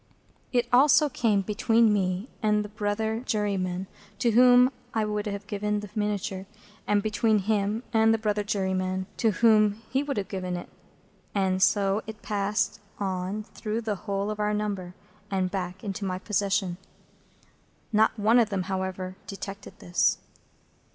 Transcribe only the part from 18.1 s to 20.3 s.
one of them, however, detected this.